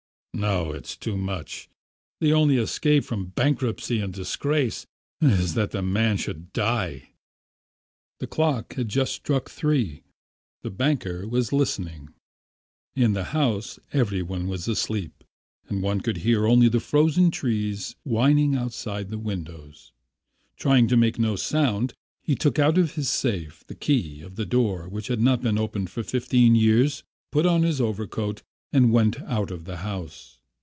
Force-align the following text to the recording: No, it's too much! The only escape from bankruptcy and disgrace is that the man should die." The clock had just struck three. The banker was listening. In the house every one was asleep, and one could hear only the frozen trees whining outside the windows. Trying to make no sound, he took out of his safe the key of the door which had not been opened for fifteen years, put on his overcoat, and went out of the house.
No, 0.33 0.71
it's 0.71 0.95
too 0.95 1.17
much! 1.17 1.69
The 2.21 2.31
only 2.33 2.57
escape 2.57 3.03
from 3.03 3.27
bankruptcy 3.27 3.99
and 3.99 4.11
disgrace 4.13 4.87
is 5.19 5.53
that 5.55 5.69
the 5.71 5.83
man 5.83 6.15
should 6.17 6.51
die." 6.53 7.09
The 8.19 8.25
clock 8.27 8.73
had 8.75 8.87
just 8.87 9.13
struck 9.13 9.49
three. 9.51 10.03
The 10.63 10.71
banker 10.71 11.27
was 11.27 11.51
listening. 11.53 12.09
In 12.95 13.11
the 13.13 13.25
house 13.35 13.77
every 13.91 14.21
one 14.23 14.47
was 14.47 14.67
asleep, 14.69 15.21
and 15.67 15.83
one 15.83 15.99
could 16.01 16.19
hear 16.19 16.47
only 16.47 16.69
the 16.69 16.79
frozen 16.79 17.29
trees 17.29 17.95
whining 18.03 18.55
outside 18.55 19.09
the 19.09 19.19
windows. 19.19 19.91
Trying 20.55 20.87
to 20.87 20.97
make 20.97 21.19
no 21.19 21.35
sound, 21.35 21.93
he 22.23 22.35
took 22.35 22.57
out 22.57 22.77
of 22.79 22.95
his 22.95 23.09
safe 23.09 23.63
the 23.67 23.75
key 23.75 24.21
of 24.21 24.37
the 24.37 24.45
door 24.45 24.87
which 24.87 25.07
had 25.07 25.21
not 25.21 25.43
been 25.43 25.59
opened 25.59 25.89
for 25.91 26.03
fifteen 26.03 26.55
years, 26.55 27.03
put 27.31 27.45
on 27.45 27.61
his 27.63 27.79
overcoat, 27.81 28.41
and 28.73 28.89
went 28.89 29.19
out 29.23 29.51
of 29.51 29.65
the 29.65 29.77
house. 29.77 30.37